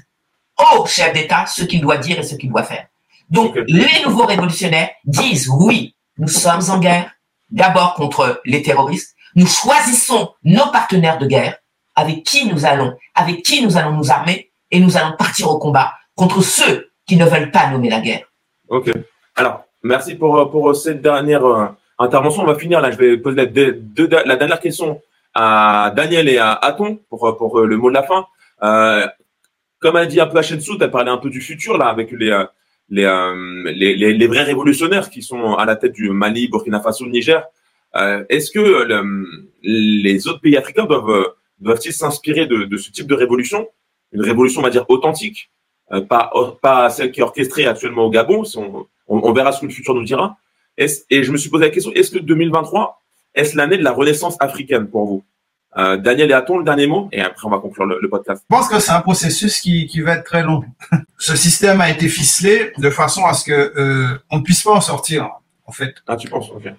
[0.77, 2.87] au chef d'État ce qu'il doit dire et ce qu'il doit faire.
[3.31, 7.11] Donc les nouveaux révolutionnaires disent oui, nous sommes en guerre,
[7.51, 9.15] d'abord contre les terroristes.
[9.35, 11.57] Nous choisissons nos partenaires de guerre
[11.95, 15.59] avec qui nous allons, avec qui nous allons nous armer et nous allons partir au
[15.59, 18.25] combat contre ceux qui ne veulent pas nommer la guerre.
[18.69, 18.91] Ok.
[19.37, 21.67] Alors, merci pour, pour cette dernière euh,
[21.99, 22.43] intervention.
[22.43, 22.91] On va finir là.
[22.91, 23.47] Je vais poser la,
[24.37, 25.01] dernière question
[25.35, 28.27] à Daniel et à Aton pour, pour le mot de la fin.
[28.63, 29.07] Euh,
[29.81, 32.11] comme a dit un peu Hachensou, tu as parlé un peu du futur là avec
[32.13, 32.45] les, euh,
[32.93, 37.07] euh, les, les, les, vrais révolutionnaires qui sont à la tête du Mali, Burkina Faso,
[37.07, 37.45] Niger.
[37.97, 39.27] Euh, Est-ce que le,
[39.63, 43.69] les autres pays africains doivent doivent-ils s'inspirer de, de, ce type de révolution,
[44.13, 45.51] une révolution, on va dire authentique,
[45.93, 48.43] euh, pas pas celle qui est orchestrée actuellement au Gabon.
[48.57, 50.37] On, on, verra ce que le futur nous dira.
[50.77, 53.01] Et je me suis posé la question est-ce que 2023
[53.35, 55.25] est-ce l'année de la renaissance africaine pour vous?
[55.77, 58.45] Euh, Daniel et Aton, le dernier mot, et après on va conclure le, podcast.
[58.49, 60.63] Je pense que c'est un processus qui, qui va être très long.
[61.19, 64.71] Ce système a été ficelé de façon à ce que euh, on ne puisse pas
[64.71, 65.29] en sortir,
[65.67, 65.97] en fait.
[66.07, 66.73] Ah, tu penses, ok.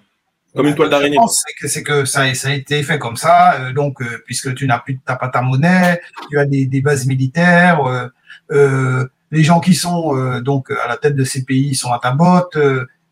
[0.56, 1.16] Comme une toile d'araignée.
[1.16, 3.60] Je pense que c'est que ça, ça a été fait comme ça.
[3.60, 6.80] Euh, donc, euh, puisque tu n'as plus, t'as pas ta monnaie, tu as des, des
[6.80, 8.10] bases militaires.
[8.50, 12.12] Euh, les gens qui sont donc à la tête de ces pays sont à ta
[12.12, 12.56] botte.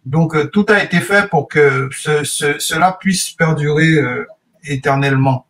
[0.05, 3.99] Donc, tout a été fait pour que ce, ce, cela puisse perdurer
[4.65, 5.47] éternellement.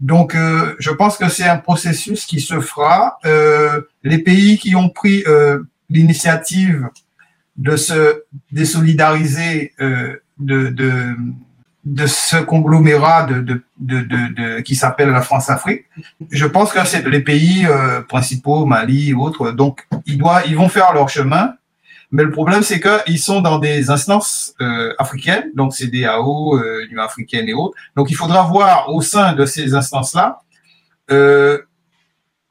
[0.00, 3.18] Donc, euh, je pense que c'est un processus qui se fera.
[3.24, 5.60] Euh, les pays qui ont pris euh,
[5.90, 6.88] l'initiative
[7.56, 11.16] de se désolidariser euh, de, de,
[11.84, 15.86] de ce conglomérat de, de, de, qui s'appelle la France-Afrique,
[16.30, 19.50] je pense que c'est les pays euh, principaux, Mali, autres.
[19.50, 21.54] Donc, ils, doivent, ils vont faire leur chemin.
[22.10, 27.02] Mais le problème, c'est qu'ils sont dans des instances euh, africaines, donc CDAO, euh, Union
[27.02, 27.76] africaine et autres.
[27.96, 30.40] Donc, il faudra voir au sein de ces instances-là
[31.10, 31.58] euh,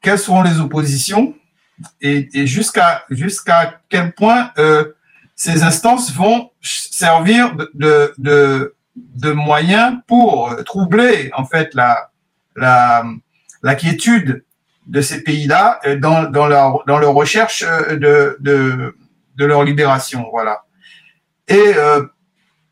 [0.00, 1.34] quelles seront les oppositions
[2.00, 3.04] et, jusqu'à
[3.88, 4.92] quel point euh,
[5.34, 12.10] ces instances vont servir de, de, de, moyens pour troubler en fait la,
[12.56, 14.44] la, quiétude
[14.86, 18.36] de ces pays-là dans, dans, leur, dans leur recherche de
[19.38, 20.64] de leur libération, voilà.
[21.46, 22.02] Et euh,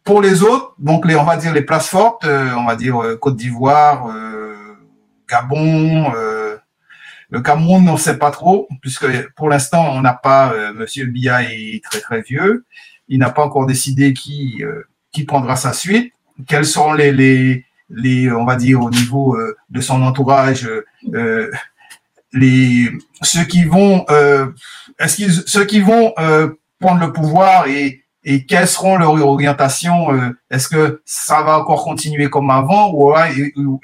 [0.05, 3.00] pour les autres, donc les, on va dire les places fortes, euh, on va dire
[3.00, 4.12] euh, Côte d'Ivoire,
[5.29, 6.12] Gabon,
[7.31, 11.42] le Cameroun, on ne sait pas trop, puisque pour l'instant, on n'a pas, Monsieur Biya
[11.42, 12.64] est très très vieux,
[13.09, 14.62] il n'a pas encore décidé qui
[15.12, 16.12] qui prendra sa suite,
[16.46, 19.37] quels sont les les les, on va dire au niveau
[19.70, 20.68] de son entourage,
[22.37, 22.90] les
[23.22, 24.46] ceux qui vont euh,
[24.99, 30.12] est-ce qu'ils ceux qui vont euh, prendre le pouvoir et et quelles seront leurs orientations
[30.12, 33.14] euh, Est-ce que ça va encore continuer comme avant ou,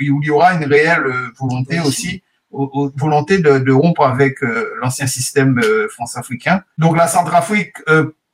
[0.01, 1.05] il y aura une réelle
[1.39, 2.25] volonté aussi.
[2.51, 4.41] volonté de, de rompre avec
[4.81, 5.61] l'ancien système
[5.91, 6.65] france-africain?
[6.77, 7.77] Donc la Centrafrique,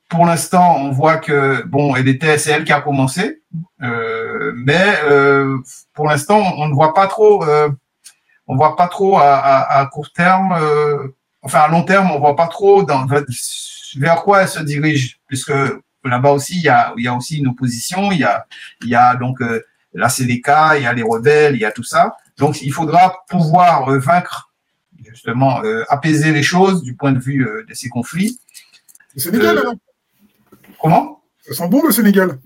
[0.09, 3.43] pour l'instant, on voit que bon, elle était, c'est elle qui a commencé,
[3.79, 4.87] mais
[5.93, 7.45] pour l'instant, on ne voit pas trop
[8.49, 12.19] on voit pas trop à, à, à court terme, euh, enfin à long terme, on
[12.19, 13.05] voit pas trop dans,
[13.95, 15.53] vers quoi elle se dirige, puisque
[16.03, 18.47] là-bas aussi il y a, il y a aussi une opposition, il y a,
[18.81, 19.61] il y a donc euh,
[19.93, 22.17] la CDK, il y a les rebelles, il y a tout ça.
[22.37, 24.51] Donc il faudra pouvoir euh, vaincre,
[25.05, 28.39] justement, apaiser les choses du point de vue de ces conflits.
[29.15, 29.73] Le Sénégal, alors?
[30.81, 31.21] Comment?
[31.41, 32.39] Ça sent bon le Sénégal?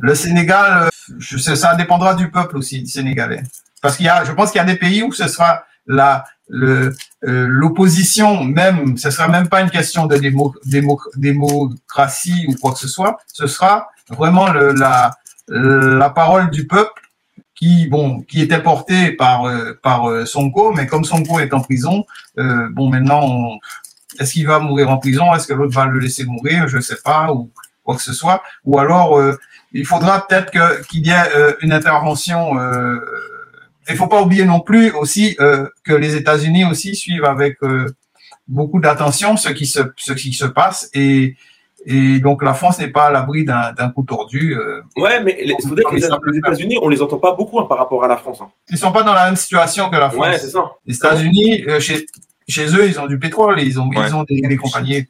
[0.00, 3.42] Le Sénégal, je sais, ça dépendra du peuple aussi, du Sénégalais.
[3.82, 6.24] Parce qu'il y a, je pense qu'il y a des pays où ce sera la
[6.48, 10.54] le euh, l'opposition même, ce sera même pas une question de démo,
[11.16, 15.16] démocratie ou quoi que ce soit, ce sera vraiment le, la
[15.48, 17.02] la parole du peuple
[17.54, 21.60] qui bon qui était portée par euh, par euh, Sonko, mais comme Sonko est en
[21.60, 22.04] prison,
[22.38, 23.58] euh, bon maintenant
[24.20, 26.98] est-ce qu'il va mourir en prison, est-ce que l'autre va le laisser mourir, je sais
[27.04, 27.50] pas ou
[27.84, 29.20] quoi que ce soit, ou alors
[29.72, 32.58] il faudra peut-être que qu'il y ait une intervention
[33.88, 37.86] il faut pas oublier non plus aussi euh, que les États-Unis aussi suivent avec euh,
[38.46, 41.36] beaucoup d'attention ce qui se ce qui se passe et
[41.86, 44.54] et donc la France n'est pas à l'abri d'un coup tordu.
[44.54, 48.08] Euh, ouais, mais les, les, États-Unis, on les entend pas beaucoup hein, par rapport à
[48.08, 48.40] la France.
[48.42, 48.48] Hein.
[48.68, 50.26] Ils sont pas dans la même situation que la France.
[50.26, 50.72] Ouais, c'est ça.
[50.86, 52.06] Les États-Unis, euh, chez
[52.48, 55.06] chez eux, ils ont du pétrole, ils ont ils ont des, des, compagnies,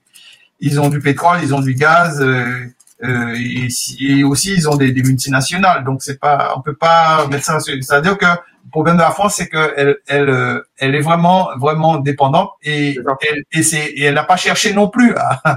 [0.60, 2.20] ils ont du pétrole, ils ont du gaz.
[2.20, 2.66] Euh,
[3.04, 3.68] euh, et,
[4.00, 7.60] et, aussi ils ont des, des multinationales donc c'est pas on peut pas mettre ça
[7.60, 8.26] c'est à dire que
[8.68, 12.98] le problème de la France, c'est qu'elle elle, euh, elle est vraiment vraiment dépendante et
[13.22, 15.56] elle et c'est et elle n'a pas cherché non plus à,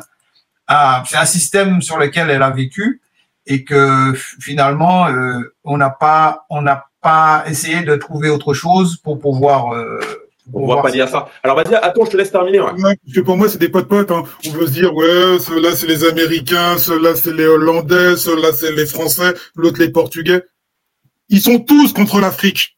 [0.67, 3.01] à c'est un système sur lequel elle a vécu
[3.47, 8.95] et que finalement euh, on n'a pas on n'a pas essayé de trouver autre chose
[9.03, 9.99] pour pouvoir euh,
[10.53, 11.27] on va pas dire ça.
[11.43, 12.61] Alors vas-y, attends, je te laisse terminer.
[12.61, 12.95] Ouais.
[13.25, 14.11] pour moi, c'est des potes potes.
[14.11, 14.23] Hein.
[14.47, 18.71] On veut se dire, ouais, ceux-là c'est les Américains, ceux-là c'est les Hollandais, ceux-là c'est
[18.71, 20.43] les Français, l'autre les Portugais.
[21.29, 22.77] Ils sont tous contre l'Afrique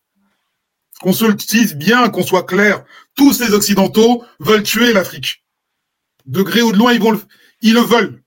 [1.03, 2.85] qu'on se le dise bien, qu'on soit clair.
[3.13, 5.43] Tous les Occidentaux veulent tuer l'Afrique.
[6.25, 7.19] Degré ou de loin, ils vont le,
[7.59, 8.23] ils le veulent.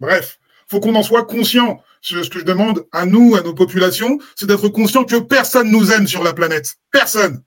[0.00, 1.82] Bref, faut qu'on en soit conscient.
[2.02, 5.92] Ce que je demande à nous, à nos populations, c'est d'être conscient que personne nous
[5.92, 6.76] aime sur la planète.
[6.90, 7.42] Personne.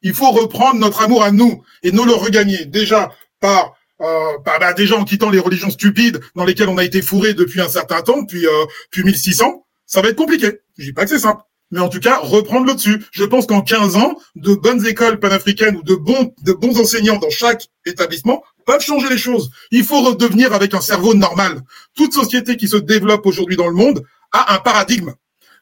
[0.00, 2.64] Il faut reprendre notre amour à nous et nous le regagner.
[2.64, 7.02] Déjà par euh, bah, déjà en quittant les religions stupides dans lesquelles on a été
[7.02, 10.60] fourré depuis un certain temps, depuis euh, depuis 1600, ça va être compliqué.
[10.78, 13.04] Je dis pas que c'est simple mais en tout cas reprendre le dessus.
[13.12, 17.68] Je pense qu'en 15 ans, de bonnes écoles panafricaines ou de bons, enseignants dans chaque
[17.86, 19.50] établissement peuvent changer les choses.
[19.70, 21.62] Il faut redevenir avec un cerveau normal.
[21.94, 25.12] Toute société qui se développe aujourd'hui dans le monde a un paradigme.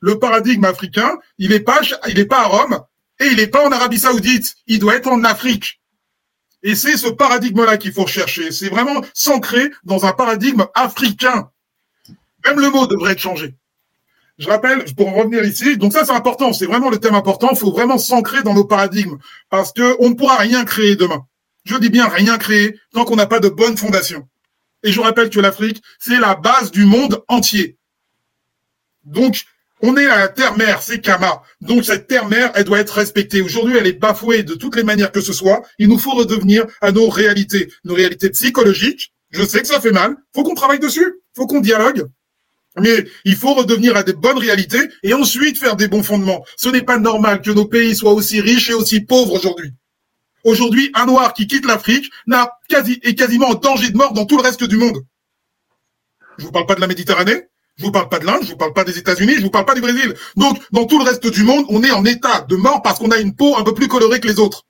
[0.00, 1.80] le paradigme africain, il est pas,
[2.30, 2.80] à Rome
[3.18, 4.54] et il est pas en Arabie Saoudite.
[4.66, 5.80] Il doit être en Afrique.
[6.62, 8.52] Et c'est ce paradigme-là qu'il faut chercher.
[8.52, 11.50] C'est vraiment s'ancrer dans un paradigme africain.
[12.44, 13.54] Même le mot devrait être changé.
[14.38, 17.48] Je rappelle, pour en revenir ici, donc ça c'est important, c'est vraiment le thème important,
[17.50, 19.18] il faut vraiment s'ancrer dans nos paradigmes,
[19.50, 21.26] parce que on ne pourra rien créer demain.
[21.64, 24.28] Je dis bien rien créer tant qu'on n'a pas de bonnes fondations.
[24.84, 27.78] Et je rappelle que l'Afrique, c'est la base du monde entier.
[29.04, 29.42] Donc,
[29.80, 31.42] on est à la terre-mère, c'est Kama.
[31.60, 33.42] Donc cette terre-mère, elle doit être respectée.
[33.42, 35.62] Aujourd'hui, elle est bafouée de toutes les manières que ce soit.
[35.78, 39.12] Il nous faut redevenir à nos réalités, nos réalités psychologiques.
[39.30, 40.16] Je sais que ça fait mal.
[40.34, 41.20] Faut qu'on travaille dessus.
[41.36, 42.08] Faut qu'on dialogue.
[42.80, 46.44] Mais il faut redevenir à des bonnes réalités et ensuite faire des bons fondements.
[46.56, 49.72] Ce n'est pas normal que nos pays soient aussi riches et aussi pauvres aujourd'hui.
[50.44, 54.36] Aujourd'hui, un noir qui quitte l'Afrique n'a est quasiment en danger de mort dans tout
[54.36, 55.04] le reste du monde.
[56.38, 58.56] Je vous parle pas de la Méditerranée, je vous parle pas de l'Inde, je vous
[58.56, 60.14] parle pas des États-Unis, je vous parle pas du Brésil.
[60.36, 63.10] Donc, dans tout le reste du monde, on est en état de mort parce qu'on
[63.10, 64.64] a une peau un peu plus colorée que les autres.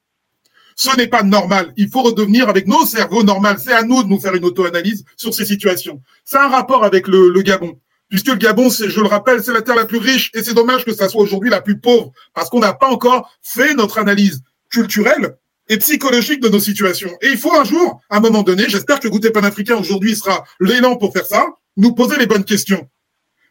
[0.76, 1.72] Ce n'est pas normal.
[1.76, 3.48] Il faut redevenir avec nos cerveaux normaux.
[3.58, 6.00] C'est à nous de nous faire une auto-analyse sur ces situations.
[6.24, 9.76] C'est un rapport avec le Gabon puisque le Gabon, je le rappelle, c'est la terre
[9.76, 12.60] la plus riche, et c'est dommage que ça soit aujourd'hui la plus pauvre, parce qu'on
[12.60, 15.36] n'a pas encore fait notre analyse culturelle
[15.68, 17.10] et psychologique de nos situations.
[17.20, 20.44] Et il faut un jour, à un moment donné, j'espère que Goûter Panafricain aujourd'hui sera
[20.60, 22.88] l'élan pour faire ça, nous poser les bonnes questions.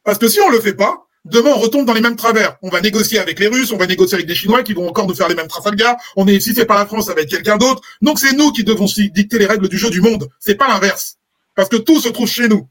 [0.04, 2.58] Parce que si on le fait pas, demain on retombe dans les mêmes travers.
[2.64, 5.06] On va négocier avec les Russes, on va négocier avec des Chinois qui vont encore
[5.08, 5.96] nous faire les mêmes Trafalgar.
[6.16, 7.82] On est, si c'est pas la France, ça va être quelqu'un d'autre.
[8.02, 10.28] Donc c'est nous qui devons dicter les règles du jeu du monde.
[10.40, 11.18] C'est pas l'inverse.
[11.56, 12.68] Parce que tout se trouve chez nous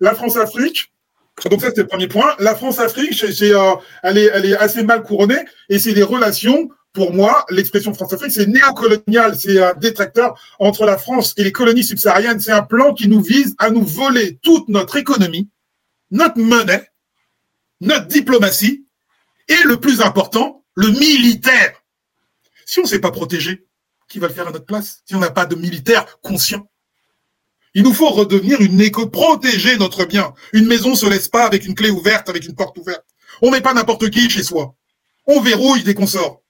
[0.00, 0.92] la France-Afrique,
[1.48, 2.34] donc ça c'était le premier point.
[2.38, 6.68] La France-Afrique, c'est, euh, elle, est, assez mal couronnée et c'est des relations.
[6.92, 11.84] Pour moi, l'expression France-Afrique, c'est néocolonial, c'est un détracteur entre la France et les colonies
[11.84, 12.40] subsahariennes.
[12.40, 15.48] C'est un plan qui nous vise à nous voler toute notre économie,
[16.10, 16.88] notre monnaie,
[17.80, 18.86] notre diplomatie
[19.48, 21.80] et le plus important, le militaire.
[22.66, 23.66] Si on ne s'est pas protégé,
[24.08, 25.02] qui va le faire à notre place?
[25.06, 26.69] Si on n'a pas de militaire conscient?
[27.74, 30.34] Il nous faut redevenir une éco, protéger notre bien.
[30.52, 33.04] Une maison se laisse pas avec une clé ouverte, avec une porte ouverte.
[33.42, 34.74] On met pas n'importe qui chez soi.
[35.26, 36.42] On verrouille dès qu'on sort.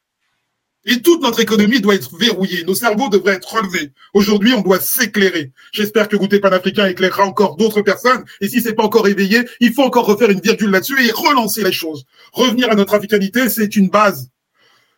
[0.87, 2.64] Et toute notre économie doit être verrouillée.
[2.64, 3.92] Nos cerveaux devraient être relevés.
[4.14, 5.52] Aujourd'hui, on doit s'éclairer.
[5.72, 8.24] J'espère que Goûter Panafricain éclairera encore d'autres personnes.
[8.40, 11.62] Et si c'est pas encore éveillé, il faut encore refaire une virgule là-dessus et relancer
[11.62, 12.06] les choses.
[12.33, 14.30] Revenir à notre africanité, c'est une base.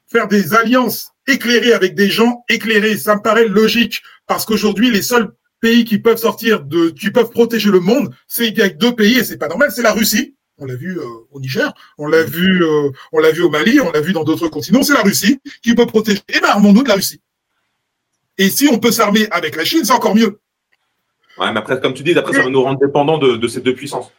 [0.06, 4.02] Faire des alliances éclairées avec des gens éclairés, ça me paraît logique.
[4.28, 5.32] Parce qu'aujourd'hui, les seuls
[5.62, 8.94] pays qui peuvent sortir de, qui peuvent protéger le monde, c'est il y a deux
[8.94, 10.34] pays et c'est pas normal, c'est la Russie.
[10.58, 13.80] On l'a vu euh, au Niger, on l'a vu, euh, on l'a vu au Mali,
[13.80, 14.82] on l'a vu dans d'autres continents.
[14.82, 16.18] C'est la Russie qui peut protéger.
[16.28, 17.20] Et eh ben, armons-nous de la Russie.
[18.36, 20.40] Et si on peut s'armer avec la Chine, c'est encore mieux.
[21.38, 23.60] Ouais, mais après, comme tu dis, après, ça va nous rendre dépendants de, de ces
[23.60, 24.12] deux puissances.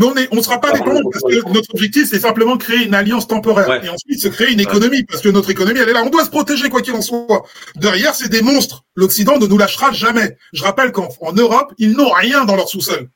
[0.00, 3.28] Mais on on sera pas dépendant parce que notre objectif, c'est simplement créer une alliance
[3.28, 6.02] temporaire et ensuite se créer une économie parce que notre économie, elle est là.
[6.02, 7.44] On doit se protéger quoi qu'il en soit.
[7.76, 8.84] Derrière, c'est des monstres.
[8.94, 10.38] L'Occident ne nous lâchera jamais.
[10.54, 13.10] Je rappelle qu'en en Europe, ils n'ont rien dans leur sous-sol.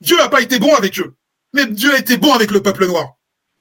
[0.00, 1.14] Dieu n'a pas été bon avec eux,
[1.52, 3.14] mais Dieu a été bon avec le peuple noir.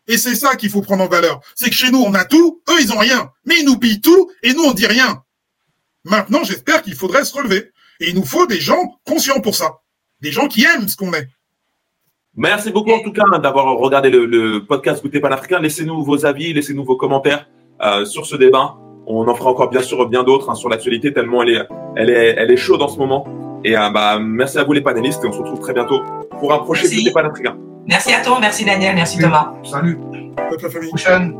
[0.08, 1.40] Et c'est ça qu'il faut prendre en valeur.
[1.56, 3.32] C'est que chez nous, on a tout, eux, ils ont rien.
[3.46, 5.24] Mais ils nous pillent tout et nous, on dit rien.
[6.04, 7.72] Maintenant, j'espère qu'il faudrait se relever.
[8.00, 9.80] Et il nous faut des gens conscients pour ça.
[10.20, 11.30] Des gens qui aiment ce qu'on est.
[12.36, 15.60] Merci beaucoup en tout cas d'avoir regardé le, podcast Goûter Panafricain.
[15.60, 17.48] Laissez-nous vos avis, laissez-nous vos commentaires
[17.84, 18.76] euh, sur ce débat.
[19.06, 22.10] On en fera encore bien sûr bien d'autres hein, sur l'actualité tellement elle est, elle
[22.10, 23.28] est, elle est chaude en ce moment.
[23.63, 26.02] Et euh, bah merci à vous les panélistes et on se retrouve très bientôt
[26.39, 27.56] pour un prochain Goûter Panafricain.
[27.88, 29.54] Merci à toi, merci Daniel, merci Thomas.
[29.63, 30.00] Salut.
[30.50, 30.89] Toute la famille.
[30.89, 31.36] Prochaine.